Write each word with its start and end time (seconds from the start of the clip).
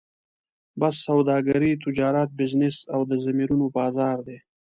بس 0.79 0.95
سوداګري، 1.07 1.71
تجارت، 1.83 2.29
بزنس 2.39 2.77
او 2.93 3.01
د 3.09 3.11
ضمیرونو 3.25 3.65
بازار 3.77 4.17
دی. 4.27 4.37